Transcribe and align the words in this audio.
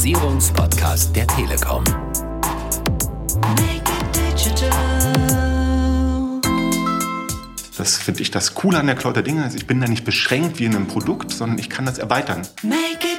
Digitalisierungspodcast 0.00 1.14
der 1.14 1.26
Telekom. 1.26 1.84
Das 7.76 7.98
finde 7.98 8.22
ich 8.22 8.30
das 8.30 8.54
Coole 8.54 8.78
an 8.78 8.86
der 8.86 8.94
Cloud 8.94 9.16
der 9.16 9.22
Dinge. 9.22 9.44
Also 9.44 9.58
ich 9.58 9.66
bin 9.66 9.78
da 9.78 9.86
nicht 9.86 10.06
beschränkt 10.06 10.58
wie 10.58 10.64
in 10.64 10.74
einem 10.74 10.86
Produkt, 10.86 11.32
sondern 11.32 11.58
ich 11.58 11.68
kann 11.68 11.84
das 11.84 11.98
erweitern. 11.98 12.48
Make 12.62 13.09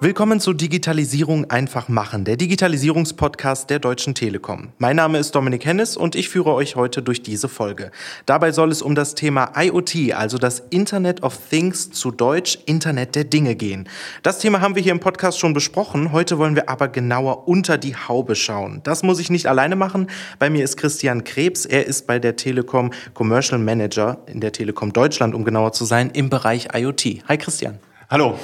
Willkommen 0.00 0.38
zu 0.38 0.52
Digitalisierung 0.52 1.50
einfach 1.50 1.88
machen, 1.88 2.24
der 2.24 2.36
Digitalisierungspodcast 2.36 3.68
der 3.68 3.80
Deutschen 3.80 4.14
Telekom. 4.14 4.68
Mein 4.78 4.94
Name 4.94 5.18
ist 5.18 5.34
Dominik 5.34 5.66
Hennis 5.66 5.96
und 5.96 6.14
ich 6.14 6.28
führe 6.28 6.54
euch 6.54 6.76
heute 6.76 7.02
durch 7.02 7.20
diese 7.20 7.48
Folge. 7.48 7.90
Dabei 8.24 8.52
soll 8.52 8.70
es 8.70 8.80
um 8.80 8.94
das 8.94 9.16
Thema 9.16 9.50
IoT, 9.56 10.12
also 10.14 10.38
das 10.38 10.60
Internet 10.70 11.24
of 11.24 11.36
Things 11.50 11.90
zu 11.90 12.12
Deutsch 12.12 12.60
Internet 12.66 13.16
der 13.16 13.24
Dinge 13.24 13.56
gehen. 13.56 13.88
Das 14.22 14.38
Thema 14.38 14.60
haben 14.60 14.76
wir 14.76 14.82
hier 14.84 14.92
im 14.92 15.00
Podcast 15.00 15.40
schon 15.40 15.52
besprochen. 15.52 16.12
Heute 16.12 16.38
wollen 16.38 16.54
wir 16.54 16.68
aber 16.68 16.86
genauer 16.86 17.48
unter 17.48 17.76
die 17.76 17.96
Haube 17.96 18.36
schauen. 18.36 18.80
Das 18.84 19.02
muss 19.02 19.18
ich 19.18 19.30
nicht 19.30 19.48
alleine 19.48 19.74
machen. 19.74 20.08
Bei 20.38 20.48
mir 20.48 20.62
ist 20.62 20.76
Christian 20.76 21.24
Krebs. 21.24 21.66
Er 21.66 21.86
ist 21.86 22.06
bei 22.06 22.20
der 22.20 22.36
Telekom 22.36 22.92
Commercial 23.14 23.58
Manager 23.58 24.18
in 24.26 24.40
der 24.40 24.52
Telekom 24.52 24.92
Deutschland, 24.92 25.34
um 25.34 25.44
genauer 25.44 25.72
zu 25.72 25.84
sein, 25.84 26.10
im 26.10 26.30
Bereich 26.30 26.68
IoT. 26.72 27.24
Hi 27.26 27.36
Christian. 27.36 27.80
Hallo. 28.08 28.38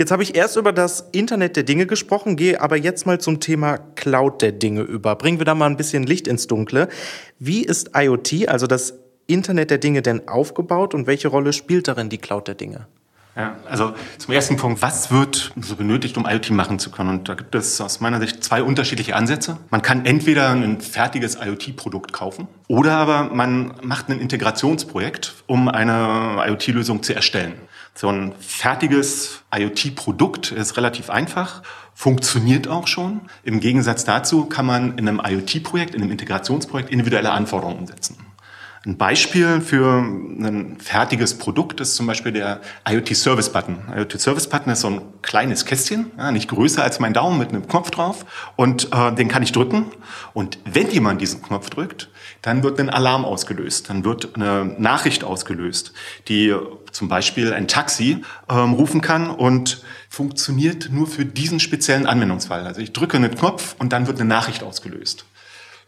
Jetzt 0.00 0.12
habe 0.12 0.22
ich 0.22 0.34
erst 0.34 0.56
über 0.56 0.72
das 0.72 1.10
Internet 1.12 1.56
der 1.56 1.62
Dinge 1.62 1.84
gesprochen, 1.84 2.36
gehe 2.36 2.58
aber 2.58 2.78
jetzt 2.78 3.04
mal 3.04 3.20
zum 3.20 3.38
Thema 3.38 3.76
Cloud 3.96 4.40
der 4.40 4.50
Dinge 4.50 4.80
über. 4.80 5.14
Bringen 5.14 5.36
wir 5.36 5.44
da 5.44 5.54
mal 5.54 5.66
ein 5.66 5.76
bisschen 5.76 6.04
Licht 6.04 6.26
ins 6.26 6.46
Dunkle. 6.46 6.88
Wie 7.38 7.62
ist 7.62 7.90
IoT, 7.94 8.48
also 8.48 8.66
das 8.66 8.94
Internet 9.26 9.70
der 9.70 9.76
Dinge, 9.76 10.00
denn 10.00 10.26
aufgebaut 10.26 10.94
und 10.94 11.06
welche 11.06 11.28
Rolle 11.28 11.52
spielt 11.52 11.86
darin 11.86 12.08
die 12.08 12.16
Cloud 12.16 12.48
der 12.48 12.54
Dinge? 12.54 12.86
Ja, 13.36 13.56
also 13.68 13.92
zum 14.16 14.32
ersten 14.32 14.56
Punkt, 14.56 14.80
was 14.80 15.10
wird 15.10 15.52
so 15.60 15.76
benötigt, 15.76 16.16
um 16.16 16.26
IoT 16.26 16.50
machen 16.52 16.78
zu 16.78 16.90
können? 16.90 17.10
Und 17.10 17.28
da 17.28 17.34
gibt 17.34 17.54
es 17.54 17.78
aus 17.78 18.00
meiner 18.00 18.20
Sicht 18.20 18.42
zwei 18.42 18.62
unterschiedliche 18.62 19.14
Ansätze. 19.14 19.58
Man 19.68 19.82
kann 19.82 20.06
entweder 20.06 20.48
ein 20.48 20.80
fertiges 20.80 21.36
IoT-Produkt 21.36 22.14
kaufen 22.14 22.48
oder 22.68 22.92
aber 22.92 23.24
man 23.34 23.74
macht 23.82 24.08
ein 24.08 24.18
Integrationsprojekt, 24.18 25.34
um 25.46 25.68
eine 25.68 26.42
IoT-Lösung 26.46 27.02
zu 27.02 27.14
erstellen. 27.14 27.52
So 27.94 28.08
ein 28.08 28.32
fertiges 28.38 29.42
IoT-Produkt 29.54 30.52
ist 30.52 30.76
relativ 30.76 31.10
einfach, 31.10 31.62
funktioniert 31.94 32.68
auch 32.68 32.86
schon. 32.86 33.22
Im 33.42 33.60
Gegensatz 33.60 34.04
dazu 34.04 34.46
kann 34.46 34.64
man 34.64 34.96
in 34.96 35.08
einem 35.08 35.20
IoT-Projekt, 35.24 35.94
in 35.94 36.02
einem 36.02 36.10
Integrationsprojekt 36.10 36.90
individuelle 36.90 37.30
Anforderungen 37.30 37.78
umsetzen. 37.78 38.16
Ein 38.86 38.96
Beispiel 38.96 39.60
für 39.60 39.98
ein 39.98 40.78
fertiges 40.80 41.36
Produkt 41.36 41.80
ist 41.80 41.96
zum 41.96 42.06
Beispiel 42.06 42.32
der 42.32 42.62
IoT 42.88 43.14
Service 43.14 43.52
Button. 43.52 43.76
IoT 43.94 44.18
Service 44.18 44.48
Button 44.48 44.72
ist 44.72 44.80
so 44.80 44.88
ein 44.88 45.02
kleines 45.20 45.66
Kästchen, 45.66 46.10
ja, 46.16 46.32
nicht 46.32 46.48
größer 46.48 46.82
als 46.82 46.98
mein 46.98 47.12
Daumen 47.12 47.38
mit 47.38 47.50
einem 47.50 47.68
Knopf 47.68 47.90
drauf 47.90 48.24
und 48.56 48.88
äh, 48.90 49.12
den 49.14 49.28
kann 49.28 49.42
ich 49.42 49.52
drücken. 49.52 49.92
Und 50.32 50.58
wenn 50.64 50.90
jemand 50.90 51.20
diesen 51.20 51.42
Knopf 51.42 51.68
drückt, 51.68 52.08
dann 52.42 52.62
wird 52.62 52.80
ein 52.80 52.90
Alarm 52.90 53.24
ausgelöst, 53.24 53.90
dann 53.90 54.04
wird 54.04 54.34
eine 54.34 54.64
Nachricht 54.78 55.24
ausgelöst, 55.24 55.92
die 56.28 56.54
zum 56.92 57.08
Beispiel 57.08 57.52
ein 57.52 57.68
Taxi 57.68 58.22
ähm, 58.48 58.72
rufen 58.74 59.00
kann 59.00 59.30
und 59.30 59.82
funktioniert 60.08 60.90
nur 60.90 61.06
für 61.06 61.24
diesen 61.24 61.60
speziellen 61.60 62.06
Anwendungsfall. 62.06 62.66
Also 62.66 62.80
ich 62.80 62.92
drücke 62.92 63.16
einen 63.16 63.34
Knopf 63.34 63.76
und 63.78 63.92
dann 63.92 64.06
wird 64.06 64.20
eine 64.20 64.28
Nachricht 64.28 64.62
ausgelöst. 64.62 65.24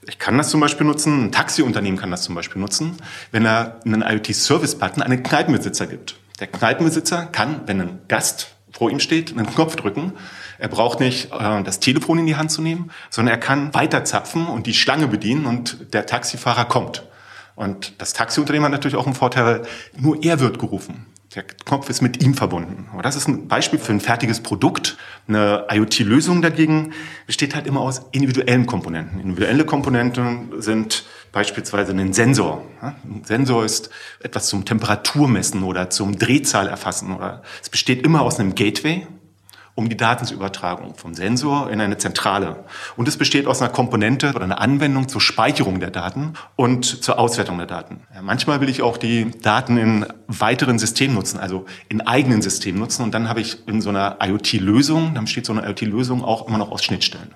Ich 0.07 0.19
kann 0.19 0.37
das 0.37 0.51
zum 0.51 0.61
Beispiel 0.61 0.87
nutzen, 0.87 1.27
ein 1.27 1.33
Taxiunternehmen 1.33 1.99
kann 1.99 2.11
das 2.11 2.23
zum 2.23 2.35
Beispiel 2.35 2.61
nutzen, 2.61 2.97
wenn 3.31 3.47
er 3.47 3.81
einen 3.85 4.03
IoT-Service-Button 4.03 5.03
an 5.03 5.13
einen 5.13 5.23
Kneipenbesitzer 5.23 5.87
gibt. 5.87 6.17
Der 6.41 6.49
Kneipenbesitzer 6.49 7.27
kann, 7.27 7.61
wenn 7.67 7.81
ein 7.81 7.99
Gast 8.09 8.49
vor 8.83 8.91
ihm 8.91 8.99
steht, 8.99 9.31
einen 9.31 9.47
Knopf 9.47 9.77
drücken. 9.77 10.13
Er 10.59 10.67
braucht 10.67 10.99
nicht 10.99 11.31
äh, 11.31 11.63
das 11.63 11.79
Telefon 11.79 12.19
in 12.19 12.27
die 12.27 12.35
Hand 12.35 12.51
zu 12.51 12.63
nehmen, 12.63 12.91
sondern 13.11 13.35
er 13.35 13.39
kann 13.39 13.73
weiter 13.75 14.05
zapfen 14.05 14.49
und 14.49 14.67
die 14.67 14.75
Schlange 14.75 15.07
bedienen 15.07 15.47
und 15.47 15.95
der 15.95 16.05
Taxifahrer 16.05 16.65
kommt. 16.65 17.05
Und 17.55 18.01
das 18.01 18.13
Taxiunternehmen 18.13 18.65
hat 18.67 18.73
natürlich 18.73 18.97
auch 18.97 19.07
einen 19.07 19.15
Vorteil, 19.15 19.63
nur 19.97 20.23
er 20.23 20.41
wird 20.41 20.59
gerufen. 20.59 21.07
Der 21.35 21.45
Knopf 21.45 21.89
ist 21.89 22.03
mit 22.03 22.23
ihm 22.23 22.35
verbunden. 22.35 22.89
Aber 22.93 23.03
das 23.03 23.17
ist 23.17 23.27
ein 23.27 23.49
Beispiel 23.49 23.79
für 23.79 23.93
ein 23.93 24.01
fertiges 24.01 24.41
Produkt. 24.41 24.99
Eine 25.27 25.67
IoT-Lösung 25.71 26.43
dagegen 26.43 26.93
besteht 27.27 27.55
halt 27.55 27.67
immer 27.67 27.81
aus 27.81 28.03
individuellen 28.13 28.67
Komponenten. 28.67 29.19
Individuelle 29.19 29.65
Komponenten 29.65 30.61
sind 30.61 31.05
beispielsweise 31.33 31.93
ein 31.93 32.13
Sensor. 32.13 32.67
Ein 32.83 33.23
Sensor 33.25 33.65
ist 33.65 33.89
etwas 34.21 34.49
zum 34.49 34.67
Temperaturmessen 34.67 35.63
oder 35.63 35.89
zum 35.89 36.19
Drehzahl 36.19 36.69
erfassen. 36.69 37.17
Es 37.63 37.71
besteht 37.71 38.05
immer 38.05 38.21
aus 38.21 38.39
einem 38.39 38.55
Gateway, 38.55 39.07
um 39.75 39.89
die 39.89 39.97
Datenübertragung 39.97 40.95
vom 40.97 41.15
Sensor 41.15 41.71
in 41.71 41.81
eine 41.81 41.97
Zentrale. 41.97 42.65
Und 42.97 43.09
es 43.09 43.17
besteht 43.17 43.47
aus 43.47 43.63
einer 43.63 43.71
Komponente 43.71 44.33
oder 44.35 44.45
einer 44.45 44.61
Anwendung 44.61 45.09
zur 45.09 45.21
Speicherung 45.21 45.81
der 45.81 45.91
Daten 45.91 46.35
und 46.57 46.85
zur 46.85 47.19
Auswertung 47.19 47.57
der 47.57 47.67
Daten. 47.67 48.01
Manchmal 48.21 48.61
will 48.61 48.69
ich 48.69 48.83
auch 48.83 48.99
die 48.99 49.31
Daten 49.31 49.79
in 49.79 50.07
weiteren 50.29 50.79
Systemen 50.79 51.15
nutzen, 51.15 51.41
also 51.41 51.65
in 51.89 52.03
eigenen 52.03 52.43
Systemen 52.43 52.81
nutzen. 52.81 53.03
Und 53.03 53.15
dann 53.15 53.29
habe 53.29 53.41
ich 53.41 53.67
in 53.67 53.81
so 53.81 53.89
einer 53.89 54.19
IoT-Lösung, 54.21 55.15
dann 55.15 55.25
besteht 55.25 55.47
so 55.47 55.53
eine 55.55 55.67
IoT-Lösung 55.67 56.23
auch 56.23 56.49
immer 56.49 56.59
noch 56.59 56.71
aus 56.71 56.85
Schnittstellen. 56.85 57.35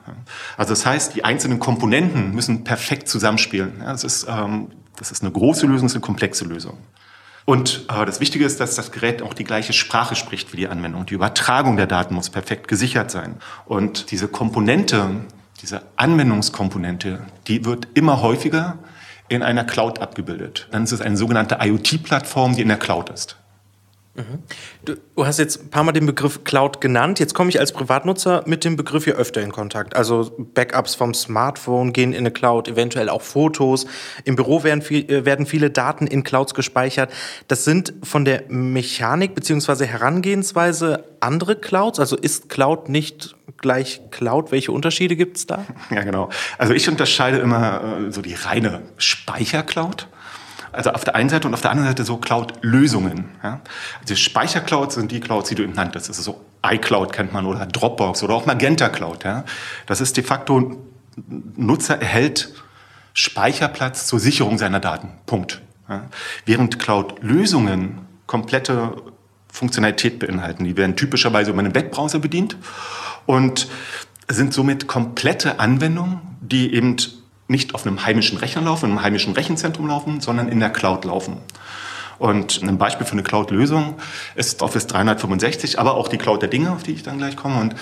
Also 0.58 0.70
das 0.72 0.84
heißt, 0.84 1.14
die 1.14 1.24
einzelnen 1.24 1.58
Komponenten 1.58 2.34
müssen 2.34 2.64
perfekt 2.64 3.08
zusammenspielen. 3.08 3.80
Das, 3.80 4.04
ist, 4.04 4.26
ähm, 4.28 4.68
das 4.96 5.10
ist 5.10 5.22
eine 5.22 5.32
große 5.32 5.66
Lösung, 5.66 5.86
das 5.86 5.92
ist 5.92 5.96
eine 5.96 6.04
komplexe 6.04 6.44
Lösung. 6.44 6.76
Und 7.46 7.86
äh, 7.88 8.04
das 8.04 8.20
Wichtige 8.20 8.44
ist, 8.44 8.60
dass 8.60 8.74
das 8.74 8.90
Gerät 8.90 9.22
auch 9.22 9.32
die 9.32 9.44
gleiche 9.44 9.72
Sprache 9.72 10.16
spricht 10.16 10.52
wie 10.52 10.58
die 10.58 10.68
Anwendung. 10.68 11.06
Die 11.06 11.14
Übertragung 11.14 11.76
der 11.76 11.86
Daten 11.86 12.14
muss 12.14 12.28
perfekt 12.28 12.68
gesichert 12.68 13.10
sein. 13.10 13.36
Und 13.64 14.10
diese 14.10 14.28
Komponente, 14.28 15.08
diese 15.62 15.82
Anwendungskomponente, 15.94 17.20
die 17.46 17.64
wird 17.64 17.86
immer 17.94 18.20
häufiger 18.20 18.78
in 19.28 19.44
einer 19.44 19.64
Cloud 19.64 20.00
abgebildet. 20.00 20.68
Dann 20.72 20.84
ist 20.84 20.92
es 20.92 21.00
eine 21.00 21.16
sogenannte 21.16 21.58
IoT-Plattform, 21.60 22.56
die 22.56 22.62
in 22.62 22.68
der 22.68 22.78
Cloud 22.78 23.10
ist. 23.10 23.36
Du 24.84 25.26
hast 25.26 25.38
jetzt 25.38 25.62
ein 25.62 25.70
paar 25.70 25.84
Mal 25.84 25.92
den 25.92 26.06
Begriff 26.06 26.44
Cloud 26.44 26.80
genannt. 26.80 27.18
Jetzt 27.18 27.34
komme 27.34 27.50
ich 27.50 27.60
als 27.60 27.72
Privatnutzer 27.72 28.42
mit 28.46 28.64
dem 28.64 28.76
Begriff 28.76 29.04
hier 29.04 29.16
öfter 29.16 29.42
in 29.42 29.52
Kontakt. 29.52 29.94
Also 29.96 30.32
Backups 30.54 30.94
vom 30.94 31.12
Smartphone 31.14 31.92
gehen 31.92 32.12
in 32.12 32.20
eine 32.20 32.30
Cloud, 32.30 32.68
eventuell 32.68 33.08
auch 33.08 33.22
Fotos. 33.22 33.86
Im 34.24 34.36
Büro 34.36 34.62
werden, 34.62 34.82
viel, 34.82 35.10
äh, 35.10 35.24
werden 35.24 35.46
viele 35.46 35.70
Daten 35.70 36.06
in 36.06 36.22
Clouds 36.22 36.54
gespeichert. 36.54 37.12
Das 37.48 37.64
sind 37.64 37.92
von 38.02 38.24
der 38.24 38.44
Mechanik 38.48 39.34
bzw. 39.34 39.86
Herangehensweise 39.86 41.04
andere 41.20 41.56
Clouds. 41.56 42.00
Also 42.00 42.16
ist 42.16 42.48
Cloud 42.48 42.88
nicht 42.88 43.36
gleich 43.58 44.00
Cloud? 44.10 44.52
Welche 44.52 44.72
Unterschiede 44.72 45.16
gibt 45.16 45.36
es 45.36 45.46
da? 45.46 45.64
Ja, 45.90 46.02
genau. 46.02 46.30
Also 46.58 46.72
ich 46.72 46.88
unterscheide 46.88 47.38
immer 47.38 48.00
äh, 48.06 48.12
so 48.12 48.22
die 48.22 48.34
reine 48.34 48.82
Speichercloud 48.96 50.08
also 50.72 50.90
auf 50.90 51.04
der 51.04 51.14
einen 51.14 51.28
Seite 51.28 51.48
und 51.48 51.54
auf 51.54 51.60
der 51.60 51.70
anderen 51.70 51.88
Seite 51.88 52.04
so 52.04 52.16
Cloud-Lösungen. 52.16 53.26
Ja? 53.42 53.60
Also 54.00 54.16
Speicherclouds 54.16 54.94
sind 54.94 55.10
die 55.10 55.20
Clouds, 55.20 55.48
die 55.48 55.54
du 55.54 55.62
eben 55.62 55.72
nanntest. 55.72 56.08
Das 56.08 56.18
ist 56.18 56.24
so 56.24 56.44
iCloud 56.64 57.12
kennt 57.12 57.32
man 57.32 57.46
oder 57.46 57.66
Dropbox 57.66 58.22
oder 58.22 58.34
auch 58.34 58.46
Magenta 58.46 58.88
Cloud. 58.88 59.24
Ja? 59.24 59.44
Das 59.86 60.00
ist 60.00 60.16
de 60.16 60.24
facto, 60.24 60.76
Nutzer 61.56 62.00
erhält 62.00 62.52
Speicherplatz 63.14 64.06
zur 64.06 64.20
Sicherung 64.20 64.58
seiner 64.58 64.80
Daten. 64.80 65.08
Punkt. 65.26 65.62
Ja? 65.88 66.02
Während 66.44 66.78
Cloud-Lösungen 66.78 67.98
komplette 68.26 68.94
Funktionalität 69.48 70.18
beinhalten. 70.18 70.64
Die 70.64 70.76
werden 70.76 70.96
typischerweise 70.96 71.50
über 71.50 71.60
einen 71.60 71.74
Webbrowser 71.74 72.18
bedient 72.18 72.56
und 73.24 73.68
sind 74.28 74.52
somit 74.52 74.86
komplette 74.86 75.60
Anwendungen, 75.60 76.20
die 76.40 76.74
eben 76.74 76.96
nicht 77.48 77.74
auf 77.74 77.86
einem 77.86 78.04
heimischen 78.04 78.38
Rechner 78.38 78.62
laufen, 78.62 78.86
in 78.86 78.90
einem 78.92 79.02
heimischen 79.02 79.34
Rechenzentrum 79.34 79.86
laufen, 79.86 80.20
sondern 80.20 80.48
in 80.48 80.60
der 80.60 80.70
Cloud 80.70 81.04
laufen. 81.04 81.38
Und 82.18 82.62
ein 82.62 82.78
Beispiel 82.78 83.06
für 83.06 83.12
eine 83.12 83.22
Cloud-Lösung 83.22 83.96
ist 84.36 84.62
Office 84.62 84.86
365, 84.86 85.78
aber 85.78 85.94
auch 85.94 86.08
die 86.08 86.16
Cloud 86.16 86.40
der 86.40 86.48
Dinge, 86.48 86.72
auf 86.72 86.82
die 86.82 86.92
ich 86.92 87.02
dann 87.02 87.18
gleich 87.18 87.36
komme. 87.36 87.60
Und 87.60 87.74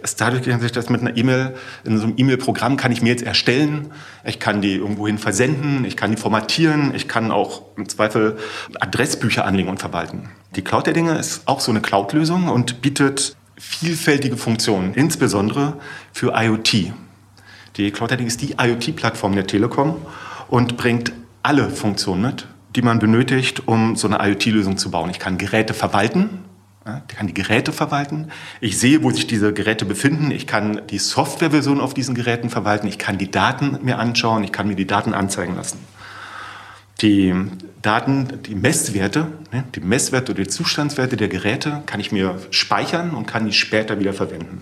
es 0.00 0.14
dadurch, 0.14 0.44
dass 0.72 0.90
mit 0.90 1.00
einer 1.00 1.16
E-Mail, 1.16 1.56
in 1.82 1.98
so 1.98 2.04
einem 2.04 2.14
E-Mail-Programm 2.16 2.76
kann 2.76 2.92
ich 2.92 3.02
mir 3.02 3.08
jetzt 3.08 3.24
erstellen. 3.24 3.90
Ich 4.24 4.38
kann 4.38 4.62
die 4.62 4.76
irgendwohin 4.76 5.18
versenden, 5.18 5.84
ich 5.84 5.96
kann 5.96 6.12
die 6.12 6.16
formatieren, 6.16 6.94
ich 6.94 7.08
kann 7.08 7.32
auch 7.32 7.62
im 7.76 7.88
Zweifel 7.88 8.38
Adressbücher 8.78 9.44
anlegen 9.44 9.68
und 9.68 9.80
verwalten. 9.80 10.30
Die 10.54 10.62
Cloud 10.62 10.86
der 10.86 10.94
Dinge 10.94 11.18
ist 11.18 11.42
auch 11.46 11.58
so 11.58 11.72
eine 11.72 11.80
Cloud-Lösung 11.80 12.48
und 12.48 12.82
bietet 12.82 13.34
vielfältige 13.58 14.36
Funktionen, 14.36 14.94
insbesondere 14.94 15.78
für 16.12 16.32
IoT. 16.36 16.92
Die 17.76 17.90
Cloud 17.90 18.10
Heading 18.10 18.26
ist 18.26 18.42
die 18.42 18.56
IoT-Plattform 18.58 19.34
der 19.34 19.46
Telekom 19.46 19.96
und 20.48 20.76
bringt 20.76 21.12
alle 21.42 21.70
Funktionen 21.70 22.22
mit, 22.22 22.46
die 22.74 22.82
man 22.82 22.98
benötigt, 22.98 23.66
um 23.66 23.96
so 23.96 24.08
eine 24.08 24.18
IoT-Lösung 24.26 24.76
zu 24.76 24.90
bauen. 24.90 25.10
Ich 25.10 25.18
kann 25.18 25.38
Geräte 25.38 25.74
verwalten, 25.74 26.44
ich 27.08 27.16
kann 27.16 27.26
die 27.26 27.34
Geräte 27.34 27.72
verwalten. 27.72 28.30
Ich 28.60 28.78
sehe, 28.78 29.02
wo 29.02 29.10
sich 29.10 29.26
diese 29.26 29.52
Geräte 29.52 29.84
befinden. 29.84 30.30
Ich 30.30 30.46
kann 30.46 30.80
die 30.88 30.98
Softwareversion 30.98 31.80
auf 31.80 31.92
diesen 31.92 32.14
Geräten 32.14 32.48
verwalten. 32.48 32.86
Ich 32.86 32.98
kann 32.98 33.18
die 33.18 33.30
Daten 33.30 33.78
mir 33.82 33.98
anschauen. 33.98 34.44
Ich 34.44 34.52
kann 34.52 34.66
mir 34.66 34.76
die 34.76 34.86
Daten 34.86 35.12
anzeigen 35.12 35.56
lassen. 35.56 35.78
Die 37.02 37.34
Daten, 37.82 38.42
die 38.46 38.54
Messwerte, 38.54 39.26
ne, 39.52 39.64
die 39.74 39.80
Messwerte 39.80 40.32
oder 40.32 40.42
die 40.42 40.48
Zustandswerte 40.48 41.16
der 41.16 41.28
Geräte 41.28 41.82
kann 41.86 42.00
ich 42.00 42.12
mir 42.12 42.38
speichern 42.50 43.10
und 43.10 43.26
kann 43.26 43.46
die 43.46 43.52
später 43.52 43.98
wieder 43.98 44.12
verwenden. 44.12 44.60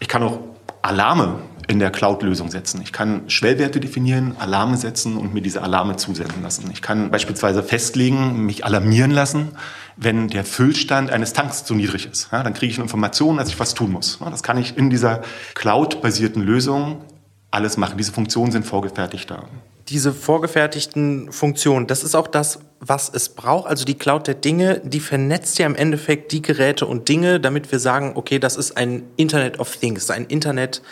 Ich 0.00 0.08
kann 0.08 0.22
auch 0.22 0.40
Alarme 0.82 1.40
in 1.68 1.78
der 1.78 1.90
Cloud-Lösung 1.90 2.50
setzen. 2.50 2.80
Ich 2.82 2.92
kann 2.92 3.28
Schwellwerte 3.28 3.78
definieren, 3.78 4.34
Alarme 4.38 4.76
setzen 4.76 5.18
und 5.18 5.34
mir 5.34 5.42
diese 5.42 5.62
Alarme 5.62 5.96
zusenden 5.96 6.42
lassen. 6.42 6.70
Ich 6.72 6.80
kann 6.80 7.10
beispielsweise 7.10 7.62
festlegen, 7.62 8.46
mich 8.46 8.64
alarmieren 8.64 9.10
lassen, 9.10 9.50
wenn 9.96 10.28
der 10.28 10.44
Füllstand 10.44 11.10
eines 11.10 11.34
Tanks 11.34 11.64
zu 11.64 11.74
niedrig 11.74 12.08
ist. 12.10 12.30
Ja, 12.32 12.42
dann 12.42 12.54
kriege 12.54 12.72
ich 12.72 12.78
eine 12.78 12.84
Information, 12.84 13.36
dass 13.36 13.48
ich 13.48 13.60
was 13.60 13.74
tun 13.74 13.92
muss. 13.92 14.18
Ja, 14.20 14.30
das 14.30 14.42
kann 14.42 14.56
ich 14.56 14.78
in 14.78 14.88
dieser 14.88 15.20
Cloud-basierten 15.54 16.42
Lösung 16.42 17.04
alles 17.50 17.76
machen. 17.76 17.98
Diese 17.98 18.12
Funktionen 18.12 18.50
sind 18.50 18.64
vorgefertigt 18.64 19.30
da 19.30 19.44
diese 19.88 20.12
vorgefertigten 20.12 21.32
Funktionen, 21.32 21.86
das 21.86 22.04
ist 22.04 22.14
auch 22.14 22.28
das, 22.28 22.58
was 22.80 23.08
es 23.08 23.30
braucht. 23.30 23.68
Also 23.68 23.84
die 23.84 23.94
Cloud 23.94 24.26
der 24.26 24.34
Dinge, 24.34 24.80
die 24.84 25.00
vernetzt 25.00 25.58
ja 25.58 25.66
im 25.66 25.74
Endeffekt 25.74 26.32
die 26.32 26.42
Geräte 26.42 26.86
und 26.86 27.08
Dinge, 27.08 27.40
damit 27.40 27.72
wir 27.72 27.78
sagen, 27.78 28.12
okay, 28.14 28.38
das 28.38 28.56
ist 28.56 28.76
ein 28.76 29.04
Internet 29.16 29.58
of 29.58 29.74
Things, 29.76 30.10
ein 30.10 30.26
Internet 30.26 30.82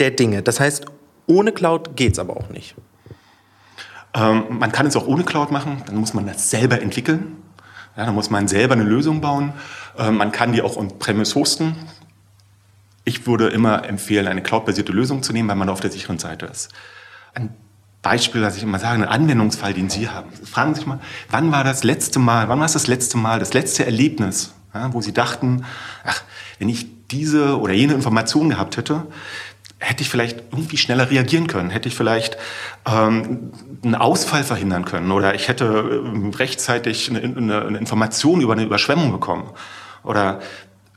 der 0.00 0.10
Dinge. 0.10 0.42
Das 0.42 0.60
heißt, 0.60 0.86
ohne 1.26 1.52
Cloud 1.52 1.96
geht 1.96 2.14
es 2.14 2.18
aber 2.18 2.36
auch 2.36 2.48
nicht. 2.48 2.74
Ähm, 4.14 4.58
man 4.58 4.72
kann 4.72 4.86
es 4.86 4.96
auch 4.96 5.06
ohne 5.06 5.22
Cloud 5.24 5.52
machen, 5.52 5.82
dann 5.86 5.96
muss 5.96 6.14
man 6.14 6.26
das 6.26 6.50
selber 6.50 6.82
entwickeln. 6.82 7.36
Ja, 7.96 8.06
dann 8.06 8.14
muss 8.14 8.30
man 8.30 8.48
selber 8.48 8.74
eine 8.74 8.84
Lösung 8.84 9.20
bauen. 9.20 9.52
Ähm, 9.98 10.16
man 10.16 10.32
kann 10.32 10.52
die 10.52 10.62
auch 10.62 10.76
on-premise 10.76 11.34
hosten. 11.34 11.76
Ich 13.04 13.26
würde 13.26 13.48
immer 13.48 13.88
empfehlen, 13.88 14.26
eine 14.26 14.42
cloud-basierte 14.42 14.92
Lösung 14.92 15.22
zu 15.22 15.32
nehmen, 15.32 15.48
weil 15.48 15.56
man 15.56 15.68
auf 15.68 15.80
der 15.80 15.90
sicheren 15.90 16.18
Seite 16.18 16.46
ist. 16.46 16.70
Ein 17.34 17.54
Beispiel, 18.02 18.42
was 18.42 18.56
ich 18.56 18.62
immer 18.62 18.78
sage, 18.78 18.94
einen 18.94 19.04
Anwendungsfall, 19.04 19.74
den 19.74 19.90
Sie 19.90 20.08
haben. 20.08 20.32
Fragen 20.32 20.74
Sie 20.74 20.80
sich 20.80 20.86
mal, 20.86 21.00
wann 21.28 21.52
war 21.52 21.64
das 21.64 21.84
letzte 21.84 22.18
Mal, 22.18 22.48
wann 22.48 22.58
war 22.58 22.66
es 22.66 22.72
das 22.72 22.86
letzte 22.86 23.18
Mal, 23.18 23.38
das 23.38 23.52
letzte 23.52 23.84
Erlebnis, 23.84 24.54
ja, 24.72 24.92
wo 24.92 25.00
Sie 25.00 25.12
dachten, 25.12 25.64
ach, 26.04 26.22
wenn 26.58 26.68
ich 26.68 26.86
diese 27.08 27.58
oder 27.58 27.72
jene 27.72 27.94
Information 27.94 28.50
gehabt 28.50 28.76
hätte, 28.76 29.06
hätte 29.80 30.02
ich 30.02 30.10
vielleicht 30.10 30.44
irgendwie 30.52 30.76
schneller 30.76 31.10
reagieren 31.10 31.46
können, 31.46 31.70
hätte 31.70 31.88
ich 31.88 31.96
vielleicht 31.96 32.36
ähm, 32.86 33.50
einen 33.82 33.94
Ausfall 33.94 34.44
verhindern 34.44 34.84
können 34.84 35.10
oder 35.10 35.34
ich 35.34 35.48
hätte 35.48 35.64
äh, 35.64 36.36
rechtzeitig 36.36 37.10
eine, 37.10 37.20
eine, 37.20 37.62
eine 37.62 37.78
Information 37.78 38.40
über 38.40 38.52
eine 38.52 38.62
Überschwemmung 38.62 39.10
bekommen. 39.10 39.50
Oder 40.04 40.40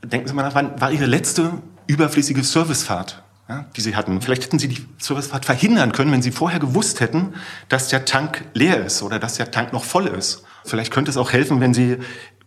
denken 0.03 0.27
Sie 0.27 0.33
mal 0.33 0.43
nach, 0.43 0.55
wann 0.55 0.79
war 0.79 0.91
Ihre 0.91 1.05
letzte 1.05 1.53
überflüssige 1.87 2.43
Servicefahrt? 2.43 3.23
ja, 3.49 3.65
die 3.75 3.81
sie 3.81 3.95
hatten. 3.95 4.21
Vielleicht 4.21 4.43
hätten 4.43 4.59
sie 4.59 4.69
die 4.69 4.85
Servicefahrt 4.99 5.45
verhindern 5.45 5.91
können, 5.91 6.11
wenn 6.11 6.21
sie 6.21 6.31
vorher 6.31 6.59
gewusst 6.59 7.01
hätten, 7.01 7.33
dass 7.67 7.89
der 7.89 8.05
Tank 8.05 8.45
leer 8.53 8.85
ist 8.85 9.03
oder 9.03 9.19
dass 9.19 9.35
der 9.35 9.51
Tank 9.51 9.73
noch 9.73 9.83
voll 9.83 10.07
ist. 10.07 10.43
Vielleicht 10.65 10.93
könnte 10.93 11.11
es 11.11 11.17
auch 11.17 11.33
helfen, 11.33 11.59
wenn 11.59 11.73
sie 11.73 11.97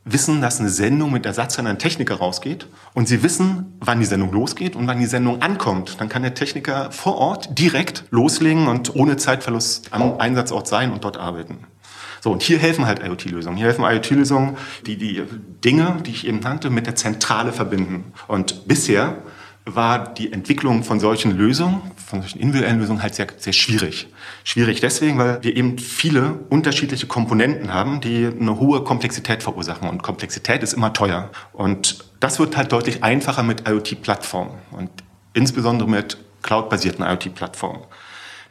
wissen, 0.06 0.40
dass 0.40 0.60
eine 0.60 0.70
Sendung 0.70 1.12
mit 1.12 1.26
Ersatz 1.26 1.58
an 1.58 1.66
einen 1.66 1.78
Techniker 1.78 2.14
rausgeht 2.14 2.68
und 2.94 3.08
sie 3.08 3.22
wissen, 3.22 3.76
wann 3.80 3.98
die 3.98 4.06
Sendung 4.06 4.32
losgeht 4.32 4.76
und 4.76 4.86
wann 4.86 5.00
die 5.00 5.06
Sendung 5.06 5.42
ankommt. 5.42 6.00
Dann 6.00 6.08
kann 6.08 6.22
der 6.22 6.34
Techniker 6.34 6.92
vor 6.92 7.16
Ort 7.16 7.58
direkt 7.58 8.04
loslegen 8.10 8.68
und 8.68 8.94
ohne 8.94 9.16
Zeitverlust 9.16 9.92
am 9.92 10.18
Einsatzort 10.18 10.68
sein 10.68 10.92
und 10.92 11.04
dort 11.04 11.16
arbeiten. 11.16 11.66
So, 12.20 12.32
und 12.32 12.42
hier 12.42 12.58
helfen 12.58 12.86
halt 12.86 13.00
IoT-Lösungen. 13.04 13.56
Hier 13.56 13.66
helfen 13.66 13.84
IoT-Lösungen, 13.84 14.56
die 14.86 14.96
die 14.96 15.22
Dinge, 15.64 15.98
die 16.04 16.12
ich 16.12 16.26
eben 16.26 16.40
nannte, 16.40 16.70
mit 16.70 16.86
der 16.86 16.94
Zentrale 16.94 17.52
verbinden. 17.52 18.12
Und 18.28 18.66
bisher 18.68 19.18
war 19.66 20.14
die 20.14 20.32
Entwicklung 20.32 20.84
von 20.84 21.00
solchen 21.00 21.36
Lösungen, 21.36 21.82
von 21.96 22.20
solchen 22.22 22.38
individuellen 22.38 22.78
Lösungen 22.78 23.02
halt 23.02 23.16
sehr, 23.16 23.26
sehr 23.36 23.52
schwierig. 23.52 24.06
Schwierig 24.44 24.80
deswegen, 24.80 25.18
weil 25.18 25.42
wir 25.42 25.56
eben 25.56 25.76
viele 25.78 26.38
unterschiedliche 26.50 27.08
Komponenten 27.08 27.74
haben, 27.74 28.00
die 28.00 28.26
eine 28.26 28.60
hohe 28.60 28.84
Komplexität 28.84 29.42
verursachen. 29.42 29.88
Und 29.88 30.04
Komplexität 30.04 30.62
ist 30.62 30.72
immer 30.72 30.92
teuer. 30.92 31.30
Und 31.52 32.04
das 32.20 32.38
wird 32.38 32.56
halt 32.56 32.70
deutlich 32.70 33.02
einfacher 33.02 33.42
mit 33.42 33.68
IoT-Plattformen 33.68 34.54
und 34.70 34.88
insbesondere 35.34 35.90
mit 35.90 36.16
cloud-basierten 36.42 37.04
IoT-Plattformen. 37.04 37.82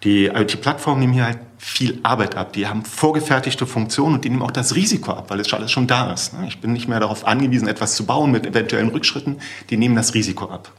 Die 0.04 0.26
IoT-Plattformen 0.26 1.00
nehmen 1.00 1.14
hier 1.14 1.26
halt 1.26 1.40
viel 1.58 1.98
Arbeit 2.04 2.36
ab. 2.36 2.52
Die 2.52 2.68
haben 2.68 2.84
vorgefertigte 2.84 3.66
Funktionen 3.66 4.16
und 4.16 4.26
die 4.26 4.30
nehmen 4.30 4.42
auch 4.42 4.52
das 4.52 4.76
Risiko 4.76 5.14
ab, 5.14 5.30
weil 5.30 5.40
es 5.40 5.52
alles 5.54 5.72
schon 5.72 5.88
da 5.88 6.12
ist. 6.12 6.34
Ich 6.46 6.60
bin 6.60 6.74
nicht 6.74 6.90
mehr 6.90 7.00
darauf 7.00 7.26
angewiesen, 7.26 7.70
etwas 7.70 7.96
zu 7.96 8.06
bauen 8.06 8.32
mit 8.32 8.46
eventuellen 8.46 8.90
Rückschritten. 8.90 9.38
Die 9.70 9.78
nehmen 9.78 9.96
das 9.96 10.14
Risiko 10.14 10.50
ab. 10.50 10.72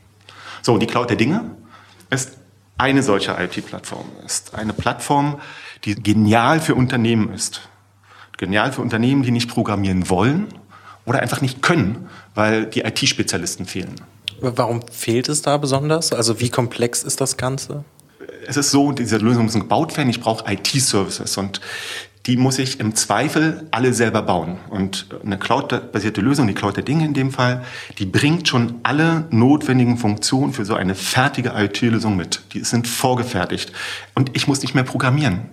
So, 0.66 0.78
die 0.78 0.88
Cloud 0.88 1.10
der 1.10 1.16
Dinge 1.16 1.52
ist 2.10 2.32
eine 2.76 3.04
solche 3.04 3.30
IoT-Plattform. 3.30 4.04
Ist 4.26 4.52
eine 4.52 4.72
Plattform, 4.72 5.38
die 5.84 5.94
genial 5.94 6.60
für 6.60 6.74
Unternehmen 6.74 7.32
ist. 7.32 7.60
Genial 8.36 8.72
für 8.72 8.82
Unternehmen, 8.82 9.22
die 9.22 9.30
nicht 9.30 9.48
programmieren 9.48 10.10
wollen 10.10 10.48
oder 11.04 11.20
einfach 11.20 11.40
nicht 11.40 11.62
können, 11.62 12.08
weil 12.34 12.66
die 12.66 12.80
IT-Spezialisten 12.80 13.66
fehlen. 13.66 13.94
Warum 14.40 14.82
fehlt 14.90 15.28
es 15.28 15.40
da 15.40 15.56
besonders? 15.56 16.12
Also 16.12 16.40
wie 16.40 16.50
komplex 16.50 17.04
ist 17.04 17.20
das 17.20 17.36
Ganze? 17.36 17.84
Es 18.48 18.56
ist 18.56 18.72
so, 18.72 18.90
diese 18.90 19.18
Lösungen 19.18 19.44
müssen 19.44 19.60
gebaut 19.60 19.96
werden. 19.96 20.10
Ich 20.10 20.20
brauche 20.20 20.52
IT-Services 20.52 21.36
und 21.36 21.60
die 22.26 22.36
muss 22.36 22.58
ich 22.58 22.80
im 22.80 22.94
Zweifel 22.94 23.66
alle 23.70 23.92
selber 23.94 24.22
bauen. 24.22 24.58
Und 24.68 25.06
eine 25.24 25.38
Cloud-basierte 25.38 26.20
Lösung, 26.20 26.48
die 26.48 26.54
Cloud 26.54 26.76
der 26.76 26.82
Dinge 26.82 27.04
in 27.04 27.14
dem 27.14 27.30
Fall, 27.30 27.62
die 27.98 28.06
bringt 28.06 28.48
schon 28.48 28.74
alle 28.82 29.26
notwendigen 29.30 29.96
Funktionen 29.96 30.52
für 30.52 30.64
so 30.64 30.74
eine 30.74 30.96
fertige 30.96 31.52
IoT-Lösung 31.56 32.16
mit. 32.16 32.42
Die 32.52 32.64
sind 32.64 32.88
vorgefertigt. 32.88 33.72
Und 34.14 34.36
ich 34.36 34.48
muss 34.48 34.62
nicht 34.62 34.74
mehr 34.74 34.84
programmieren. 34.84 35.50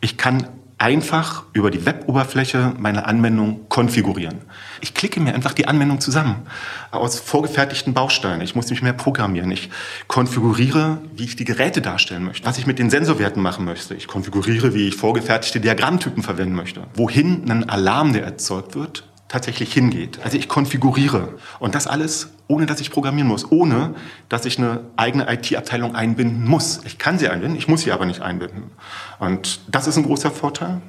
Ich 0.00 0.16
kann 0.16 0.48
einfach 0.84 1.44
über 1.54 1.70
die 1.70 1.86
Web-Oberfläche 1.86 2.74
meine 2.76 3.06
Anwendung 3.06 3.70
konfigurieren. 3.70 4.42
Ich 4.82 4.92
klicke 4.92 5.18
mir 5.18 5.34
einfach 5.34 5.54
die 5.54 5.66
Anwendung 5.66 5.98
zusammen 5.98 6.42
aus 6.90 7.18
vorgefertigten 7.18 7.94
Bausteinen. 7.94 8.42
Ich 8.42 8.54
muss 8.54 8.68
nicht 8.68 8.82
mehr 8.82 8.92
programmieren. 8.92 9.50
Ich 9.50 9.70
konfiguriere, 10.08 10.98
wie 11.16 11.24
ich 11.24 11.36
die 11.36 11.46
Geräte 11.46 11.80
darstellen 11.80 12.22
möchte, 12.22 12.46
was 12.46 12.58
ich 12.58 12.66
mit 12.66 12.78
den 12.78 12.90
Sensorwerten 12.90 13.42
machen 13.42 13.64
möchte. 13.64 13.94
Ich 13.94 14.08
konfiguriere, 14.08 14.74
wie 14.74 14.88
ich 14.88 14.96
vorgefertigte 14.96 15.58
Diagrammtypen 15.58 16.22
verwenden 16.22 16.54
möchte. 16.54 16.82
Wohin 16.92 17.50
ein 17.50 17.66
Alarm, 17.66 18.12
der 18.12 18.24
erzeugt 18.24 18.74
wird, 18.74 19.04
tatsächlich 19.34 19.72
hingeht. 19.72 20.20
Also 20.22 20.38
ich 20.38 20.48
konfiguriere. 20.48 21.34
Und 21.58 21.74
das 21.74 21.88
alles, 21.88 22.28
ohne 22.46 22.66
dass 22.66 22.80
ich 22.80 22.92
programmieren 22.92 23.26
muss, 23.26 23.50
ohne 23.50 23.96
dass 24.28 24.44
ich 24.44 24.58
eine 24.58 24.80
eigene 24.96 25.30
IT-Abteilung 25.30 25.96
einbinden 25.96 26.44
muss. 26.44 26.80
Ich 26.84 26.98
kann 26.98 27.18
sie 27.18 27.28
einbinden, 27.28 27.58
ich 27.58 27.66
muss 27.66 27.80
sie 27.80 27.90
aber 27.90 28.06
nicht 28.06 28.22
einbinden. 28.22 28.70
Und 29.18 29.58
das 29.66 29.88
ist 29.88 29.96
ein 29.96 30.04
großer 30.04 30.30
Vorteil. 30.30 30.80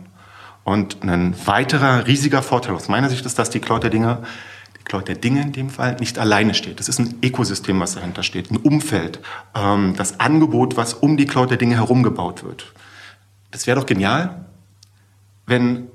Und 0.63 1.03
ein 1.03 1.35
weiterer 1.45 2.05
riesiger 2.05 2.43
Vorteil 2.43 2.75
aus 2.75 2.87
meiner 2.87 3.09
Sicht 3.09 3.25
ist, 3.25 3.39
dass 3.39 3.49
die 3.49 3.59
Cloud 3.59 3.81
der 3.81 3.89
Dinge, 3.89 4.19
die 4.79 4.83
Cloud 4.83 5.07
der 5.07 5.15
Dinge 5.15 5.41
in 5.41 5.51
dem 5.51 5.71
Fall, 5.71 5.95
nicht 5.95 6.19
alleine 6.19 6.53
steht. 6.53 6.79
Das 6.79 6.87
ist 6.87 6.99
ein 6.99 7.15
Ökosystem, 7.23 7.79
was 7.79 7.95
dahinter 7.95 8.21
steht, 8.21 8.51
ein 8.51 8.57
Umfeld, 8.57 9.21
ähm, 9.55 9.95
das 9.97 10.19
Angebot, 10.19 10.77
was 10.77 10.93
um 10.93 11.17
die 11.17 11.25
Cloud 11.25 11.49
der 11.49 11.57
Dinge 11.57 11.75
herum 11.75 12.03
gebaut 12.03 12.43
wird. 12.43 12.73
Das 13.49 13.65
wäre 13.65 13.79
doch 13.79 13.87
genial, 13.87 14.45
wenn 15.47 15.87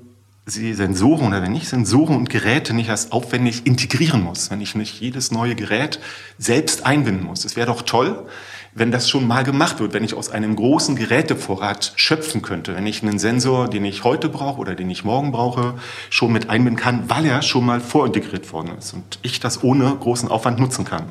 sie 0.51 0.73
Sensoren 0.73 1.27
oder 1.27 1.41
wenn 1.41 1.55
ich 1.55 1.69
Sensoren 1.69 2.15
und 2.15 2.29
Geräte 2.29 2.73
nicht 2.73 2.89
erst 2.89 3.11
aufwendig 3.11 3.65
integrieren 3.65 4.23
muss, 4.23 4.51
wenn 4.51 4.61
ich 4.61 4.75
nicht 4.75 4.99
jedes 4.99 5.31
neue 5.31 5.55
Gerät 5.55 5.99
selbst 6.37 6.85
einbinden 6.85 7.25
muss. 7.25 7.45
Es 7.45 7.55
wäre 7.55 7.67
doch 7.67 7.81
toll, 7.81 8.25
wenn 8.73 8.91
das 8.91 9.09
schon 9.09 9.27
mal 9.27 9.43
gemacht 9.43 9.79
wird, 9.79 9.93
wenn 9.93 10.03
ich 10.03 10.13
aus 10.13 10.29
einem 10.29 10.55
großen 10.55 10.95
Gerätevorrat 10.95 11.93
schöpfen 11.95 12.41
könnte, 12.41 12.75
wenn 12.75 12.87
ich 12.87 13.03
einen 13.03 13.19
Sensor, 13.19 13.69
den 13.69 13.83
ich 13.85 14.03
heute 14.03 14.29
brauche 14.29 14.59
oder 14.59 14.75
den 14.75 14.89
ich 14.89 15.03
morgen 15.03 15.31
brauche, 15.31 15.75
schon 16.09 16.31
mit 16.31 16.49
einbinden 16.49 16.81
kann, 16.81 17.09
weil 17.09 17.25
er 17.25 17.41
schon 17.41 17.65
mal 17.65 17.81
vorintegriert 17.81 18.51
worden 18.53 18.77
ist 18.77 18.93
und 18.93 19.19
ich 19.23 19.39
das 19.39 19.63
ohne 19.63 19.95
großen 19.99 20.29
Aufwand 20.29 20.59
nutzen 20.59 20.85
kann. 20.85 21.05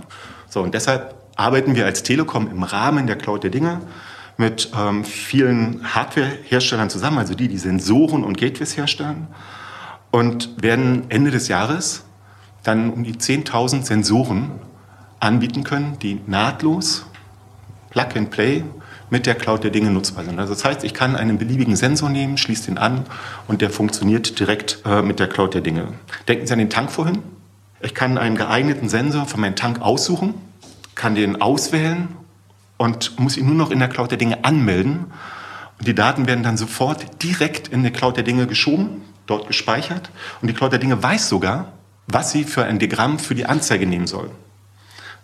So, 0.48 0.62
und 0.62 0.74
deshalb 0.74 1.14
arbeiten 1.36 1.74
wir 1.74 1.86
als 1.86 2.02
Telekom 2.02 2.50
im 2.50 2.62
Rahmen 2.62 3.06
der 3.06 3.16
Cloud 3.16 3.44
der 3.44 3.50
Dinge 3.50 3.80
mit 4.40 4.70
ähm, 4.74 5.04
vielen 5.04 5.94
Hardware-Herstellern 5.94 6.88
zusammen, 6.88 7.18
also 7.18 7.34
die, 7.34 7.46
die 7.46 7.58
Sensoren 7.58 8.24
und 8.24 8.38
Gateways 8.38 8.74
herstellen, 8.74 9.28
und 10.10 10.62
werden 10.62 11.04
Ende 11.10 11.30
des 11.30 11.48
Jahres 11.48 12.04
dann 12.62 12.90
um 12.90 13.04
die 13.04 13.12
10.000 13.12 13.82
Sensoren 13.82 14.50
anbieten 15.20 15.62
können, 15.62 15.98
die 16.00 16.20
nahtlos, 16.26 17.04
Plug 17.90 18.08
and 18.16 18.30
Play 18.30 18.64
mit 19.10 19.26
der 19.26 19.34
Cloud 19.34 19.62
der 19.62 19.70
Dinge 19.70 19.90
nutzbar 19.90 20.24
sind. 20.24 20.38
Also 20.38 20.54
das 20.54 20.64
heißt, 20.64 20.84
ich 20.84 20.94
kann 20.94 21.16
einen 21.16 21.36
beliebigen 21.36 21.76
Sensor 21.76 22.08
nehmen, 22.08 22.38
schließe 22.38 22.64
den 22.66 22.78
an 22.78 23.04
und 23.46 23.60
der 23.60 23.68
funktioniert 23.68 24.40
direkt 24.40 24.78
äh, 24.86 25.02
mit 25.02 25.20
der 25.20 25.28
Cloud 25.28 25.52
der 25.52 25.60
Dinge. 25.60 25.88
Denken 26.28 26.46
Sie 26.46 26.52
an 26.54 26.60
den 26.60 26.70
Tank 26.70 26.90
vorhin. 26.90 27.18
Ich 27.82 27.94
kann 27.94 28.16
einen 28.16 28.36
geeigneten 28.36 28.88
Sensor 28.88 29.26
für 29.26 29.38
meinen 29.38 29.56
Tank 29.56 29.82
aussuchen, 29.82 30.34
kann 30.94 31.14
den 31.14 31.42
auswählen 31.42 32.08
und 32.80 33.18
muss 33.18 33.36
ihn 33.36 33.44
nur 33.44 33.54
noch 33.54 33.70
in 33.70 33.78
der 33.78 33.88
Cloud 33.88 34.10
der 34.10 34.16
Dinge 34.16 34.42
anmelden. 34.42 35.12
Und 35.78 35.86
die 35.86 35.94
Daten 35.94 36.26
werden 36.26 36.42
dann 36.42 36.56
sofort 36.56 37.22
direkt 37.22 37.68
in 37.68 37.82
die 37.82 37.90
Cloud 37.90 38.16
der 38.16 38.24
Dinge 38.24 38.46
geschoben, 38.46 39.02
dort 39.26 39.48
gespeichert. 39.48 40.10
Und 40.40 40.48
die 40.48 40.54
Cloud 40.54 40.72
der 40.72 40.78
Dinge 40.78 41.02
weiß 41.02 41.28
sogar, 41.28 41.72
was 42.06 42.32
sie 42.32 42.42
für 42.42 42.64
ein 42.64 42.78
Diagramm 42.78 43.18
für 43.18 43.34
die 43.34 43.44
Anzeige 43.44 43.86
nehmen 43.86 44.06
soll. 44.06 44.30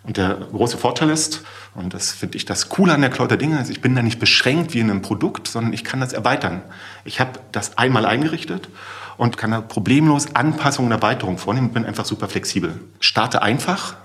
Und 0.03 0.17
der 0.17 0.35
große 0.35 0.77
Vorteil 0.77 1.09
ist, 1.09 1.41
und 1.73 1.95
das 1.95 2.11
finde 2.11 2.37
ich 2.37 2.45
das 2.45 2.69
Coole 2.69 2.93
an 2.93 3.01
der 3.01 3.09
Cloud 3.09 3.31
der 3.31 3.39
Dinge, 3.39 3.59
ist, 3.59 3.71
ich 3.71 3.81
bin 3.81 3.95
da 3.95 4.03
nicht 4.03 4.19
beschränkt 4.19 4.75
wie 4.75 4.79
in 4.79 4.91
einem 4.91 5.01
Produkt, 5.01 5.47
sondern 5.47 5.73
ich 5.73 5.83
kann 5.83 5.99
das 5.99 6.13
erweitern. 6.13 6.61
Ich 7.05 7.19
habe 7.19 7.39
das 7.51 7.79
einmal 7.79 8.05
eingerichtet 8.05 8.69
und 9.17 9.35
kann 9.35 9.49
da 9.49 9.61
problemlos 9.61 10.35
Anpassungen 10.35 10.91
und 10.91 10.95
Erweiterungen 10.95 11.39
vornehmen 11.39 11.69
und 11.69 11.73
bin 11.73 11.87
einfach 11.87 12.05
super 12.05 12.27
flexibel. 12.27 12.79
Starte 12.99 13.41
einfach 13.41 13.95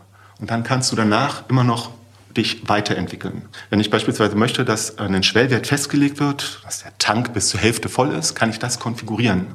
und 0.40 0.50
dann 0.50 0.62
kannst 0.62 0.90
du 0.90 0.96
danach 0.96 1.42
immer 1.50 1.64
noch 1.64 1.90
dich 2.36 2.68
weiterentwickeln. 2.68 3.48
Wenn 3.70 3.80
ich 3.80 3.90
beispielsweise 3.90 4.36
möchte, 4.36 4.64
dass 4.64 4.98
ein 4.98 5.22
Schwellwert 5.22 5.66
festgelegt 5.66 6.20
wird, 6.20 6.60
dass 6.64 6.82
der 6.82 6.96
Tank 6.98 7.32
bis 7.32 7.48
zur 7.48 7.60
Hälfte 7.60 7.88
voll 7.88 8.12
ist, 8.12 8.34
kann 8.34 8.50
ich 8.50 8.58
das 8.58 8.78
konfigurieren. 8.78 9.46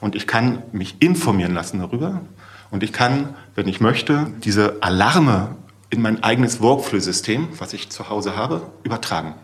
Und 0.00 0.14
ich 0.14 0.26
kann 0.26 0.62
mich 0.72 0.96
informieren 1.00 1.54
lassen 1.54 1.78
darüber. 1.78 2.22
Und 2.70 2.82
ich 2.82 2.92
kann, 2.92 3.34
wenn 3.54 3.68
ich 3.68 3.80
möchte, 3.80 4.28
diese 4.44 4.76
Alarme 4.80 5.56
in 5.90 6.00
mein 6.00 6.22
eigenes 6.22 6.60
Workflow-System, 6.60 7.48
was 7.58 7.72
ich 7.72 7.90
zu 7.90 8.08
Hause 8.08 8.36
habe, 8.36 8.70
übertragen. 8.84 9.34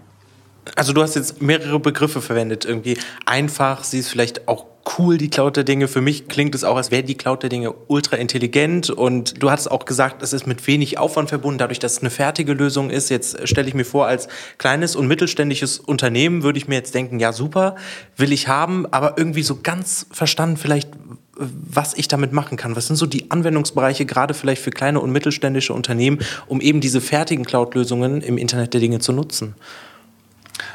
Also 0.75 0.93
du 0.93 1.03
hast 1.03 1.15
jetzt 1.15 1.41
mehrere 1.41 1.79
Begriffe 1.79 2.21
verwendet. 2.21 2.65
Irgendwie 2.65 2.99
einfach, 3.25 3.85
sie 3.85 4.01
ist 4.01 4.09
vielleicht 4.09 4.49
auch 4.49 4.67
cool, 4.99 5.19
die 5.19 5.29
Cloud 5.29 5.57
der 5.57 5.65
Dinge. 5.65 5.89
Für 5.89 6.01
mich 6.01 6.29
klingt 6.29 6.55
es 6.55 6.65
auch, 6.65 6.77
als 6.77 6.91
wäre 6.91 7.03
die 7.03 7.17
Cloud 7.17 7.43
der 7.43 7.51
Dinge 7.51 7.75
ultra 7.89 8.17
intelligent. 8.17 8.91
Und 8.91 9.43
du 9.43 9.51
hast 9.51 9.69
auch 9.69 9.85
gesagt, 9.85 10.23
es 10.23 10.33
ist 10.33 10.47
mit 10.47 10.67
wenig 10.67 10.99
Aufwand 10.99 11.29
verbunden, 11.29 11.59
dadurch, 11.59 11.79
dass 11.79 11.93
es 11.93 11.99
eine 12.01 12.11
fertige 12.11 12.53
Lösung 12.53 12.91
ist. 12.91 13.11
Jetzt 13.11 13.47
stelle 13.49 13.69
ich 13.69 13.75
mir 13.75 13.85
vor, 13.85 14.07
als 14.07 14.29
kleines 14.59 14.97
und 14.97 15.07
mittelständisches 15.07 15.79
Unternehmen 15.79 16.43
würde 16.43 16.59
ich 16.59 16.69
mir 16.69 16.77
jetzt 16.77 16.95
denken, 16.95 17.19
ja 17.21 17.33
super, 17.33 17.77
will 18.17 18.33
ich 18.33 18.49
haben, 18.49 18.87
aber 18.87 19.15
irgendwie 19.17 19.43
so 19.43 19.61
ganz 19.63 20.07
verstanden 20.11 20.57
vielleicht, 20.57 20.91
was 21.39 21.95
ich 21.95 22.09
damit 22.09 22.33
machen 22.33 22.57
kann. 22.57 22.77
Was 22.77 22.87
sind 22.87 22.97
so 22.97 23.07
die 23.07 23.31
Anwendungsbereiche, 23.31 24.07
gerade 24.07 24.35
vielleicht 24.35 24.63
für 24.63 24.71
kleine 24.71 25.01
und 25.01 25.11
mittelständische 25.11 25.75
Unternehmen, 25.75 26.19
um 26.47 26.61
eben 26.61 26.81
diese 26.81 27.01
fertigen 27.01 27.45
Cloud-Lösungen 27.45 28.23
im 28.23 28.39
Internet 28.39 28.73
der 28.73 28.81
Dinge 28.81 29.01
zu 29.01 29.13
nutzen? 29.13 29.55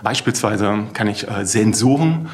Beispielsweise 0.04 0.88
kann 0.94 1.08
ich 1.08 1.28
äh, 1.30 1.46
Sensoren 1.46 2.30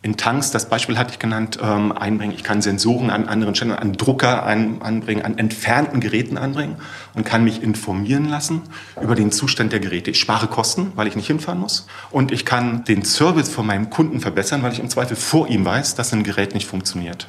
in 0.00 0.16
Tanks, 0.16 0.52
das 0.52 0.68
Beispiel 0.68 0.96
hatte 0.96 1.10
ich 1.12 1.18
genannt, 1.18 1.58
ähm, 1.60 1.90
einbringen. 1.90 2.32
Ich 2.32 2.44
kann 2.44 2.62
Sensoren 2.62 3.10
an 3.10 3.26
anderen 3.26 3.56
Stellen, 3.56 3.72
an 3.72 3.94
Drucker 3.94 4.46
ein, 4.46 4.80
anbringen, 4.80 5.24
an 5.24 5.38
entfernten 5.38 5.98
Geräten 5.98 6.38
anbringen 6.38 6.76
und 7.14 7.26
kann 7.26 7.42
mich 7.42 7.64
informieren 7.64 8.28
lassen 8.28 8.62
über 9.02 9.16
den 9.16 9.32
Zustand 9.32 9.72
der 9.72 9.80
Geräte. 9.80 10.12
Ich 10.12 10.20
spare 10.20 10.46
Kosten, 10.46 10.92
weil 10.94 11.08
ich 11.08 11.16
nicht 11.16 11.26
hinfahren 11.26 11.58
muss. 11.58 11.88
Und 12.10 12.30
ich 12.30 12.44
kann 12.44 12.84
den 12.84 13.04
Service 13.04 13.48
von 13.48 13.66
meinem 13.66 13.90
Kunden 13.90 14.20
verbessern, 14.20 14.62
weil 14.62 14.72
ich 14.72 14.78
im 14.78 14.88
Zweifel 14.88 15.16
vor 15.16 15.48
ihm 15.48 15.64
weiß, 15.64 15.96
dass 15.96 16.12
ein 16.12 16.22
Gerät 16.22 16.54
nicht 16.54 16.68
funktioniert. 16.68 17.26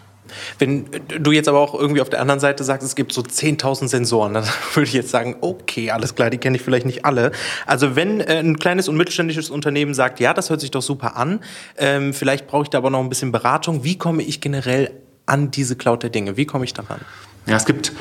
Wenn 0.58 0.86
du 1.20 1.32
jetzt 1.32 1.48
aber 1.48 1.60
auch 1.60 1.74
irgendwie 1.74 2.02
auf 2.02 2.10
der 2.10 2.22
anderen 2.22 2.40
Seite 2.40 2.64
sagst, 2.64 2.86
es 2.86 2.96
gibt 2.96 3.14
so 3.14 3.22
10.000 3.22 3.88
Sensoren, 3.88 4.34
dann 4.34 4.46
würde 4.74 4.88
ich 4.88 4.94
jetzt 4.94 5.10
sagen, 5.10 5.38
okay, 5.42 5.92
alles 5.92 6.16
klar, 6.16 6.30
die 6.30 6.38
kenne 6.38 6.58
ich 6.58 6.64
vielleicht 6.64 6.86
nicht 6.86 7.06
alle. 7.06 7.32
Also 7.66 7.96
wenn 7.96 8.22
äh, 8.22 8.40
ein 8.40 8.58
kleines 8.60 8.88
und 8.88 8.98
mittelständisches 8.98 9.50
Unternehmen 9.50 9.94
sagt, 9.94 10.20
ja, 10.20 10.34
das 10.34 10.50
hört 10.50 10.62
sich 10.62 10.72
doch 10.72 10.82
super 10.82 11.16
an, 11.16 11.42
ähm, 11.78 12.14
vielleicht 12.14 12.48
brauche 12.48 12.64
ich 12.64 12.70
da 12.70 12.80
aber 12.80 12.90
noch 12.90 13.00
ein 13.00 13.10
bisschen 13.10 13.32
Beratung. 13.32 13.84
Wie 13.84 13.98
komme 13.98 14.24
ich 14.24 14.42
generell 14.42 14.92
an 15.26 15.52
diese 15.52 15.76
Cloud 15.76 16.04
der 16.04 16.10
Dinge? 16.10 16.38
Wie 16.38 16.46
komme 16.46 16.66
ich 16.66 16.74
daran? 16.74 17.00
Ja, 17.46 17.56
es 17.56 17.66
gibt 17.66 17.94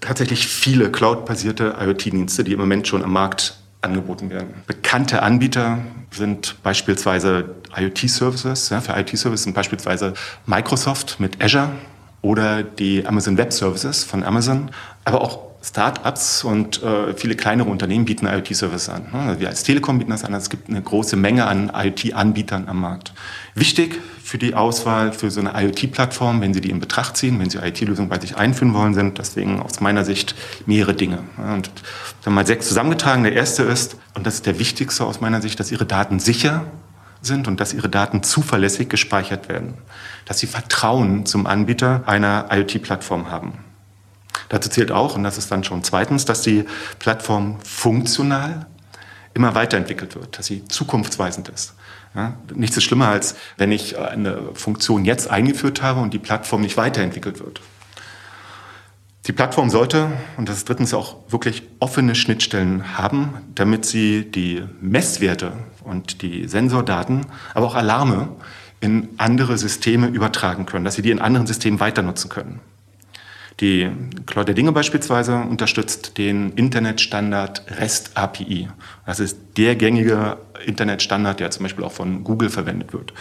tatsächlich 0.00 0.46
viele 0.46 0.90
Cloud-basierte 0.90 1.76
IoT-Dienste, 1.80 2.44
die 2.44 2.52
im 2.52 2.60
Moment 2.60 2.86
schon 2.86 3.02
am 3.02 3.12
Markt 3.12 3.58
angeboten 3.84 4.30
werden. 4.30 4.54
Bekannte 4.66 5.22
Anbieter 5.22 5.78
sind 6.10 6.56
beispielsweise 6.62 7.54
IoT-Services. 7.76 8.70
Ja, 8.70 8.80
für 8.80 8.92
IoT-Services 8.92 9.44
sind 9.44 9.54
beispielsweise 9.54 10.14
Microsoft 10.46 11.20
mit 11.20 11.42
Azure 11.42 11.70
oder 12.22 12.62
die 12.62 13.06
Amazon 13.06 13.36
Web 13.36 13.52
Services 13.52 14.02
von 14.04 14.24
Amazon, 14.24 14.70
aber 15.04 15.20
auch 15.20 15.53
Start-ups 15.64 16.44
und 16.44 16.82
äh, 16.82 17.14
viele 17.14 17.36
kleinere 17.36 17.70
Unternehmen 17.70 18.04
bieten 18.04 18.26
IoT-Services 18.26 18.90
an. 18.90 19.38
Wir 19.38 19.48
als 19.48 19.62
Telekom 19.62 19.98
bieten 19.98 20.10
das 20.10 20.22
an. 20.22 20.34
Es 20.34 20.50
gibt 20.50 20.68
eine 20.68 20.82
große 20.82 21.16
Menge 21.16 21.46
an 21.46 21.72
IoT-Anbietern 21.74 22.68
am 22.68 22.80
Markt. 22.80 23.14
Wichtig 23.54 23.98
für 24.22 24.36
die 24.36 24.54
Auswahl 24.54 25.12
für 25.12 25.30
so 25.30 25.40
eine 25.40 25.52
IoT-Plattform, 25.54 26.42
wenn 26.42 26.52
Sie 26.52 26.60
die 26.60 26.68
in 26.68 26.80
Betracht 26.80 27.16
ziehen, 27.16 27.40
wenn 27.40 27.48
Sie 27.48 27.58
IoT-Lösungen 27.58 28.10
bei 28.10 28.20
sich 28.20 28.36
einführen 28.36 28.74
wollen, 28.74 28.92
sind 28.92 29.18
deswegen 29.18 29.62
aus 29.62 29.80
meiner 29.80 30.04
Sicht 30.04 30.34
mehrere 30.66 30.92
Dinge. 30.92 31.20
Und 31.38 31.70
dann 32.24 32.34
mal 32.34 32.46
sechs 32.46 32.68
zusammengetragen. 32.68 33.24
Der 33.24 33.32
erste 33.32 33.62
ist, 33.62 33.96
und 34.14 34.26
das 34.26 34.34
ist 34.34 34.46
der 34.46 34.58
wichtigste 34.58 35.04
aus 35.04 35.22
meiner 35.22 35.40
Sicht, 35.40 35.58
dass 35.60 35.72
Ihre 35.72 35.86
Daten 35.86 36.20
sicher 36.20 36.66
sind 37.22 37.48
und 37.48 37.58
dass 37.58 37.72
Ihre 37.72 37.88
Daten 37.88 38.22
zuverlässig 38.22 38.90
gespeichert 38.90 39.48
werden. 39.48 39.74
Dass 40.26 40.38
Sie 40.40 40.46
Vertrauen 40.46 41.24
zum 41.24 41.46
Anbieter 41.46 42.02
einer 42.04 42.48
IoT-Plattform 42.50 43.30
haben. 43.30 43.54
Dazu 44.48 44.68
zählt 44.68 44.92
auch, 44.92 45.16
und 45.16 45.24
das 45.24 45.38
ist 45.38 45.50
dann 45.50 45.64
schon 45.64 45.82
zweitens, 45.82 46.24
dass 46.24 46.42
die 46.42 46.64
Plattform 46.98 47.58
funktional 47.62 48.66
immer 49.34 49.54
weiterentwickelt 49.54 50.14
wird, 50.14 50.38
dass 50.38 50.46
sie 50.46 50.64
zukunftsweisend 50.66 51.48
ist. 51.48 51.74
Ja, 52.14 52.34
nichts 52.54 52.76
ist 52.76 52.84
schlimmer, 52.84 53.08
als 53.08 53.34
wenn 53.56 53.72
ich 53.72 53.98
eine 53.98 54.38
Funktion 54.54 55.04
jetzt 55.04 55.28
eingeführt 55.28 55.82
habe 55.82 56.00
und 56.00 56.14
die 56.14 56.20
Plattform 56.20 56.60
nicht 56.60 56.76
weiterentwickelt 56.76 57.40
wird. 57.40 57.60
Die 59.26 59.32
Plattform 59.32 59.70
sollte, 59.70 60.12
und 60.36 60.48
das 60.48 60.58
ist 60.58 60.68
drittens 60.68 60.92
auch 60.92 61.16
wirklich 61.28 61.62
offene 61.80 62.14
Schnittstellen 62.14 62.98
haben, 62.98 63.34
damit 63.54 63.86
sie 63.86 64.30
die 64.30 64.62
Messwerte 64.80 65.54
und 65.82 66.20
die 66.20 66.46
Sensordaten, 66.46 67.26
aber 67.54 67.66
auch 67.66 67.74
Alarme 67.74 68.28
in 68.80 69.08
andere 69.16 69.56
Systeme 69.56 70.08
übertragen 70.08 70.66
können, 70.66 70.84
dass 70.84 70.94
sie 70.94 71.02
die 71.02 71.10
in 71.10 71.20
anderen 71.20 71.46
Systemen 71.46 71.80
weiter 71.80 72.02
nutzen 72.02 72.28
können. 72.28 72.60
Die 73.60 73.88
Cloud 74.26 74.48
der 74.48 74.54
Dinge 74.54 74.72
beispielsweise 74.72 75.36
unterstützt 75.36 76.18
den 76.18 76.52
Internetstandard 76.52 77.64
REST 77.78 78.16
API. 78.16 78.68
Das 79.06 79.20
ist 79.20 79.38
der 79.56 79.76
gängige 79.76 80.38
Internetstandard, 80.66 81.38
der 81.38 81.50
zum 81.52 81.62
Beispiel 81.62 81.84
auch 81.84 81.92
von 81.92 82.24
Google 82.24 82.50
verwendet 82.50 82.92
wird. 82.92 83.12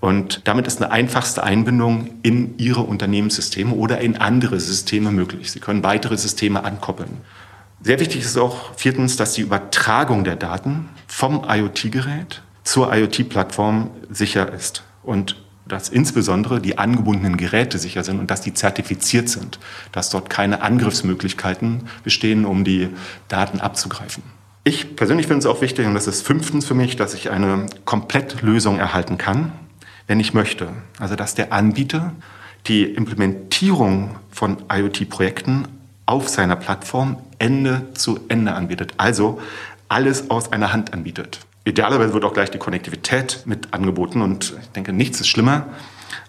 Und 0.00 0.42
damit 0.44 0.66
ist 0.66 0.82
eine 0.82 0.92
einfachste 0.92 1.42
Einbindung 1.42 2.10
in 2.22 2.58
Ihre 2.58 2.82
Unternehmenssysteme 2.82 3.74
oder 3.74 4.00
in 4.00 4.16
andere 4.16 4.60
Systeme 4.60 5.10
möglich. 5.10 5.52
Sie 5.52 5.60
können 5.60 5.82
weitere 5.82 6.18
Systeme 6.18 6.64
ankoppeln. 6.64 7.22
Sehr 7.80 8.00
wichtig 8.00 8.20
ist 8.20 8.36
auch 8.36 8.74
viertens, 8.74 9.16
dass 9.16 9.32
die 9.32 9.42
Übertragung 9.42 10.24
der 10.24 10.36
Daten 10.36 10.90
vom 11.06 11.44
IoT-Gerät 11.48 12.42
zur 12.64 12.92
IoT-Plattform 12.92 13.90
sicher 14.10 14.52
ist. 14.52 14.82
Und 15.02 15.36
dass 15.68 15.88
insbesondere 15.88 16.60
die 16.60 16.78
angebundenen 16.78 17.36
Geräte 17.36 17.78
sicher 17.78 18.04
sind 18.04 18.18
und 18.18 18.30
dass 18.30 18.40
die 18.40 18.54
zertifiziert 18.54 19.28
sind, 19.28 19.58
dass 19.92 20.10
dort 20.10 20.30
keine 20.30 20.62
Angriffsmöglichkeiten 20.62 21.88
bestehen, 22.04 22.44
um 22.44 22.64
die 22.64 22.88
Daten 23.28 23.60
abzugreifen. 23.60 24.22
Ich 24.64 24.96
persönlich 24.96 25.26
finde 25.26 25.40
es 25.40 25.46
auch 25.46 25.62
wichtig, 25.62 25.86
und 25.86 25.94
das 25.94 26.06
ist 26.06 26.26
fünftens 26.26 26.66
für 26.66 26.74
mich, 26.74 26.96
dass 26.96 27.14
ich 27.14 27.30
eine 27.30 27.66
Komplettlösung 27.84 28.78
erhalten 28.78 29.16
kann, 29.16 29.52
wenn 30.06 30.20
ich 30.20 30.34
möchte. 30.34 30.68
Also 30.98 31.16
dass 31.16 31.34
der 31.34 31.52
Anbieter 31.52 32.12
die 32.66 32.84
Implementierung 32.84 34.16
von 34.30 34.58
IoT-Projekten 34.70 35.68
auf 36.06 36.28
seiner 36.28 36.56
Plattform 36.56 37.18
Ende 37.38 37.86
zu 37.94 38.20
Ende 38.28 38.52
anbietet. 38.54 38.94
Also 38.96 39.40
alles 39.88 40.30
aus 40.30 40.52
einer 40.52 40.72
Hand 40.72 40.92
anbietet. 40.92 41.40
Idealerweise 41.68 42.14
wird 42.14 42.24
auch 42.24 42.32
gleich 42.32 42.50
die 42.50 42.56
Konnektivität 42.56 43.42
mit 43.44 43.74
angeboten 43.74 44.22
und 44.22 44.54
ich 44.58 44.70
denke, 44.70 44.94
nichts 44.94 45.20
ist 45.20 45.28
schlimmer, 45.28 45.66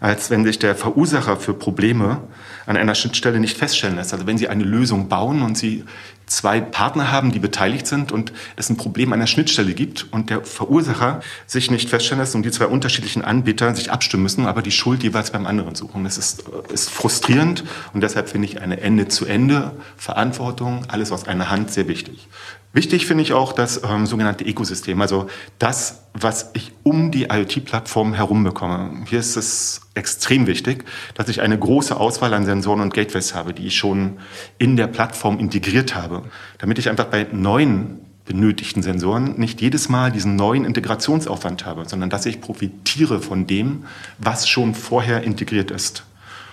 als 0.02 0.30
wenn 0.30 0.44
sich 0.44 0.60
der 0.60 0.76
Verursacher 0.76 1.38
für 1.38 1.54
Probleme 1.54 2.20
an 2.66 2.76
einer 2.76 2.94
Schnittstelle 2.94 3.40
nicht 3.40 3.58
feststellen 3.58 3.96
lässt. 3.96 4.12
Also 4.12 4.28
wenn 4.28 4.38
Sie 4.38 4.50
eine 4.50 4.66
Lösung 4.66 5.08
bauen 5.08 5.42
und 5.42 5.58
Sie 5.58 5.86
zwei 6.26 6.60
Partner 6.60 7.10
haben, 7.10 7.32
die 7.32 7.40
beteiligt 7.40 7.88
sind 7.88 8.12
und 8.12 8.34
es 8.58 8.70
ein 8.70 8.76
Problem 8.76 9.14
an 9.14 9.20
der 9.20 9.28
Schnittstelle 9.28 9.74
gibt 9.74 10.08
und 10.12 10.30
der 10.30 10.44
Verursacher 10.44 11.22
sich 11.48 11.72
nicht 11.72 11.90
feststellen 11.90 12.20
lässt 12.20 12.36
und 12.36 12.44
die 12.44 12.52
zwei 12.52 12.68
unterschiedlichen 12.68 13.24
Anbieter 13.24 13.74
sich 13.74 13.92
abstimmen 13.92 14.24
müssen, 14.24 14.46
aber 14.46 14.62
die 14.62 14.72
Schuld 14.72 15.04
jeweils 15.04 15.32
beim 15.32 15.48
anderen 15.48 15.76
suchen. 15.76 16.04
Das 16.04 16.18
ist, 16.18 16.44
ist 16.72 16.90
frustrierend 16.90 17.64
und 17.94 18.02
deshalb 18.02 18.28
finde 18.28 18.48
ich 18.48 18.62
eine 18.62 18.82
Ende-zu-Ende-Verantwortung, 18.82 20.84
alles 20.90 21.14
aus 21.14 21.28
einer 21.28 21.50
Hand, 21.50 21.72
sehr 21.72 21.88
wichtig. 21.88 22.28
Wichtig 22.72 23.08
finde 23.08 23.24
ich 23.24 23.34
auch 23.34 23.54
das 23.54 23.82
ähm, 23.84 24.06
sogenannte 24.06 24.44
Ökosystem, 24.44 25.02
also 25.02 25.28
das, 25.58 26.04
was 26.14 26.52
ich 26.54 26.72
um 26.84 27.10
die 27.10 27.24
IoT-Plattform 27.24 28.14
herum 28.14 28.44
bekomme. 28.44 29.06
Hier 29.08 29.20
ist 29.20 29.36
es 29.38 29.82
extrem 29.96 30.46
wichtig, 30.46 30.86
dass 31.16 31.30
ich 31.30 31.42
eine 31.42 31.58
große 31.58 31.98
Auswahl 31.98 32.32
an 32.36 32.46
Sensoren 32.46 32.82
und 32.82 32.94
Gateways 32.94 33.34
habe, 33.34 33.54
die 33.54 33.66
ich 33.66 33.78
schon 33.78 34.20
in 34.60 34.76
der 34.76 34.86
Plattform 34.86 35.40
integriert 35.40 35.96
habe, 35.96 36.22
damit 36.60 36.78
ich 36.78 36.90
einfach 36.90 37.06
bei 37.06 37.26
neuen 37.32 38.02
benötigten 38.26 38.84
Sensoren 38.84 39.40
nicht 39.40 39.60
jedes 39.62 39.90
Mal 39.90 40.12
diesen 40.12 40.36
neuen 40.36 40.64
Integrationsaufwand 40.64 41.66
habe, 41.66 41.90
sondern 41.90 42.12
dass 42.12 42.28
ich 42.28 42.40
profitiere 42.40 43.20
von 43.20 43.48
dem, 43.48 43.86
was 44.20 44.48
schon 44.48 44.76
vorher 44.76 45.24
integriert 45.24 45.72
ist. 45.72 46.04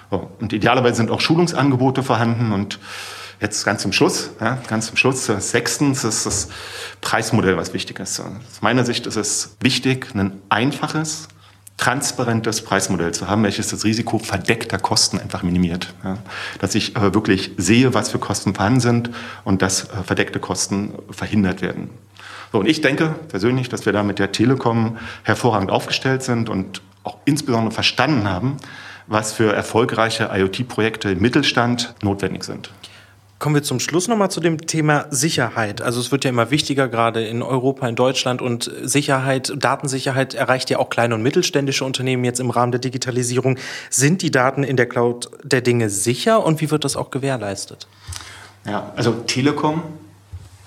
Und 0.08 0.54
idealerweise 0.54 0.96
sind 0.96 1.11
auch 1.11 1.20
Schulungsangebote 1.20 2.02
vorhanden 2.02 2.52
und 2.52 2.78
Jetzt 3.40 3.64
ganz 3.64 3.82
zum 3.82 3.92
Schluss, 3.92 4.30
ja, 4.40 4.58
ganz 4.66 4.86
zum 4.86 4.96
Schluss, 4.96 5.28
äh, 5.28 5.40
sechstens 5.40 6.04
ist 6.04 6.24
das 6.24 6.48
Preismodell, 7.02 7.56
was 7.56 7.74
wichtig 7.74 8.00
ist. 8.00 8.18
Aus 8.20 8.62
meiner 8.62 8.84
Sicht 8.84 9.06
ist 9.06 9.16
es 9.16 9.56
wichtig, 9.60 10.14
ein 10.14 10.40
einfaches, 10.48 11.28
transparentes 11.76 12.62
Preismodell 12.62 13.12
zu 13.12 13.28
haben, 13.28 13.42
welches 13.42 13.68
das 13.68 13.84
Risiko 13.84 14.18
verdeckter 14.18 14.78
Kosten 14.78 15.20
einfach 15.20 15.42
minimiert. 15.42 15.92
Ja. 16.02 16.16
Dass 16.60 16.74
ich 16.74 16.96
äh, 16.96 17.12
wirklich 17.14 17.52
sehe, 17.58 17.92
was 17.92 18.10
für 18.10 18.18
Kosten 18.18 18.54
vorhanden 18.54 18.80
sind 18.80 19.10
und 19.44 19.60
dass 19.60 19.84
äh, 19.84 20.02
verdeckte 20.04 20.40
Kosten 20.40 20.94
verhindert 21.10 21.60
werden. 21.60 21.90
So, 22.52 22.60
und 22.60 22.66
ich 22.66 22.80
denke 22.80 23.14
persönlich, 23.28 23.68
dass 23.68 23.84
wir 23.84 23.92
da 23.92 24.02
mit 24.02 24.18
der 24.18 24.32
Telekom 24.32 24.96
hervorragend 25.24 25.70
aufgestellt 25.70 26.22
sind 26.22 26.48
und 26.48 26.80
auch 27.04 27.18
insbesondere 27.26 27.72
verstanden 27.72 28.30
haben, 28.30 28.56
was 29.06 29.34
für 29.34 29.52
erfolgreiche 29.52 30.30
IoT-Projekte 30.32 31.10
im 31.10 31.20
Mittelstand 31.20 31.94
notwendig 32.02 32.44
sind. 32.44 32.70
Kommen 33.38 33.54
wir 33.54 33.62
zum 33.62 33.80
Schluss 33.80 34.08
nochmal 34.08 34.30
zu 34.30 34.40
dem 34.40 34.66
Thema 34.66 35.06
Sicherheit. 35.10 35.82
Also 35.82 36.00
es 36.00 36.10
wird 36.10 36.24
ja 36.24 36.30
immer 36.30 36.50
wichtiger, 36.50 36.88
gerade 36.88 37.26
in 37.26 37.42
Europa, 37.42 37.86
in 37.86 37.94
Deutschland. 37.94 38.40
Und 38.40 38.70
Sicherheit, 38.82 39.52
Datensicherheit 39.58 40.32
erreicht 40.32 40.70
ja 40.70 40.78
auch 40.78 40.88
kleine 40.88 41.14
und 41.14 41.22
mittelständische 41.22 41.84
Unternehmen 41.84 42.24
jetzt 42.24 42.40
im 42.40 42.48
Rahmen 42.48 42.72
der 42.72 42.80
Digitalisierung. 42.80 43.58
Sind 43.90 44.22
die 44.22 44.30
Daten 44.30 44.64
in 44.64 44.78
der 44.78 44.86
Cloud 44.86 45.30
der 45.42 45.60
Dinge 45.60 45.90
sicher 45.90 46.44
und 46.44 46.62
wie 46.62 46.70
wird 46.70 46.84
das 46.84 46.96
auch 46.96 47.10
gewährleistet? 47.10 47.86
Ja, 48.64 48.92
also 48.96 49.12
Telekom 49.12 49.82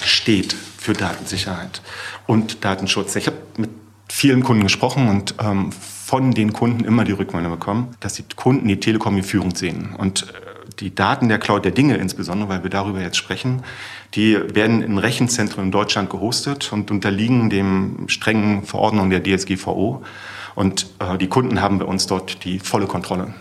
steht 0.03 0.53
für 0.53 0.93
Datensicherheit 0.93 1.81
und 2.27 2.63
Datenschutz. 2.63 3.15
Ich 3.15 3.25
habe 3.25 3.37
mit 3.57 3.71
vielen 4.07 4.43
Kunden 4.43 4.63
gesprochen 4.63 5.09
und 5.09 5.35
ähm, 5.41 5.71
von 5.71 6.31
den 6.31 6.53
Kunden 6.53 6.85
immer 6.85 7.03
die 7.03 7.11
Rückmeldung 7.13 7.51
bekommen, 7.51 7.95
dass 7.99 8.13
die 8.13 8.23
Kunden 8.35 8.67
die 8.67 8.79
Telekom 8.79 9.15
wie 9.15 9.23
führend 9.23 9.57
sehen. 9.57 9.95
Und 9.97 10.23
äh, 10.23 10.48
die 10.79 10.93
Daten 10.93 11.29
der 11.29 11.39
Cloud 11.39 11.65
der 11.65 11.71
Dinge 11.71 11.97
insbesondere, 11.97 12.49
weil 12.49 12.63
wir 12.63 12.69
darüber 12.69 13.01
jetzt 13.01 13.17
sprechen, 13.17 13.63
die 14.15 14.37
werden 14.55 14.81
in 14.81 14.97
Rechenzentren 14.97 15.65
in 15.65 15.71
Deutschland 15.71 16.09
gehostet 16.09 16.71
und 16.71 16.91
unterliegen 16.91 17.49
dem 17.49 18.07
strengen 18.07 18.63
Verordnung 18.63 19.09
der 19.09 19.23
DSGVO. 19.23 20.03
Und 20.55 20.87
äh, 20.99 21.17
die 21.17 21.27
Kunden 21.27 21.61
haben 21.61 21.79
bei 21.79 21.85
uns 21.85 22.07
dort 22.07 22.43
die 22.43 22.59
volle 22.59 22.87
Kontrolle. 22.87 23.33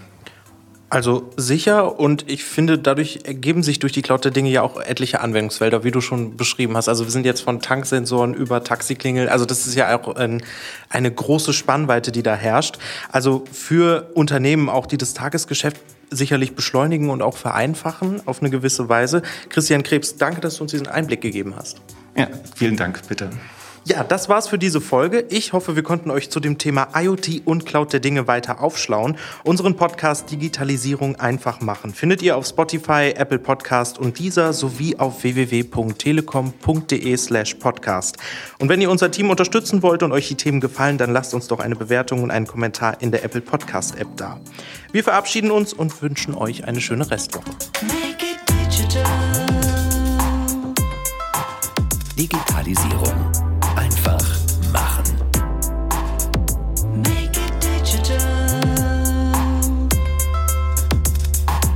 Also 0.90 1.30
sicher 1.36 2.00
und 2.00 2.30
ich 2.30 2.44
finde, 2.44 2.78
dadurch 2.78 3.20
ergeben 3.24 3.62
sich 3.62 3.78
durch 3.78 3.92
die 3.92 4.00
Cloud 4.00 4.24
der 4.24 4.30
Dinge 4.30 4.48
ja 4.48 4.62
auch 4.62 4.80
etliche 4.80 5.20
Anwendungsfelder, 5.20 5.84
wie 5.84 5.90
du 5.90 6.00
schon 6.00 6.38
beschrieben 6.38 6.78
hast. 6.78 6.88
Also 6.88 7.04
wir 7.04 7.10
sind 7.10 7.26
jetzt 7.26 7.42
von 7.42 7.60
Tanksensoren 7.60 8.32
über 8.32 8.64
Taxiklingel, 8.64 9.28
also 9.28 9.44
das 9.44 9.66
ist 9.66 9.74
ja 9.74 9.98
auch 9.98 10.16
ein, 10.16 10.42
eine 10.88 11.12
große 11.12 11.52
Spannweite, 11.52 12.10
die 12.10 12.22
da 12.22 12.34
herrscht. 12.34 12.78
Also 13.12 13.44
für 13.52 14.10
Unternehmen 14.14 14.70
auch, 14.70 14.86
die 14.86 14.96
das 14.96 15.12
Tagesgeschäft 15.12 15.76
sicherlich 16.10 16.54
beschleunigen 16.54 17.10
und 17.10 17.22
auch 17.22 17.36
vereinfachen 17.36 18.22
auf 18.26 18.40
eine 18.40 18.50
gewisse 18.50 18.88
Weise. 18.88 19.22
Christian 19.48 19.82
Krebs, 19.82 20.16
danke, 20.16 20.40
dass 20.40 20.56
du 20.56 20.62
uns 20.62 20.72
diesen 20.72 20.86
Einblick 20.86 21.20
gegeben 21.20 21.54
hast. 21.56 21.80
Ja, 22.16 22.28
vielen 22.54 22.76
Dank, 22.76 23.06
bitte. 23.08 23.30
Ja, 23.88 24.04
das 24.04 24.28
war's 24.28 24.46
für 24.48 24.58
diese 24.58 24.82
Folge. 24.82 25.24
Ich 25.30 25.54
hoffe, 25.54 25.74
wir 25.74 25.82
konnten 25.82 26.10
euch 26.10 26.28
zu 26.28 26.40
dem 26.40 26.58
Thema 26.58 26.88
IoT 26.94 27.40
und 27.46 27.64
Cloud 27.64 27.94
der 27.94 28.00
Dinge 28.00 28.26
weiter 28.26 28.60
aufschlauen. 28.60 29.16
Unseren 29.44 29.76
Podcast 29.76 30.30
Digitalisierung 30.30 31.16
einfach 31.16 31.62
machen 31.62 31.94
findet 31.94 32.20
ihr 32.20 32.36
auf 32.36 32.46
Spotify, 32.46 33.14
Apple 33.16 33.38
Podcast 33.38 33.98
und 33.98 34.18
dieser 34.18 34.52
sowie 34.52 34.96
auf 34.98 35.22
www.telekom.de/podcast. 35.22 38.18
Und 38.58 38.68
wenn 38.68 38.82
ihr 38.82 38.90
unser 38.90 39.10
Team 39.10 39.30
unterstützen 39.30 39.82
wollt 39.82 40.02
und 40.02 40.12
euch 40.12 40.28
die 40.28 40.34
Themen 40.34 40.60
gefallen, 40.60 40.98
dann 40.98 41.10
lasst 41.10 41.32
uns 41.32 41.46
doch 41.46 41.60
eine 41.60 41.74
Bewertung 41.74 42.22
und 42.22 42.30
einen 42.30 42.46
Kommentar 42.46 43.00
in 43.00 43.10
der 43.10 43.24
Apple 43.24 43.40
Podcast 43.40 43.98
App 43.98 44.08
da. 44.18 44.38
Wir 44.92 45.02
verabschieden 45.02 45.50
uns 45.50 45.72
und 45.72 46.02
wünschen 46.02 46.34
euch 46.34 46.64
eine 46.64 46.82
schöne 46.82 47.10
Restwoche. 47.10 47.52
Digitalisierung 52.18 53.37